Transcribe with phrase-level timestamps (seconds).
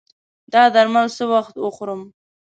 [0.53, 2.01] دا درمل څه وخت وخورم؟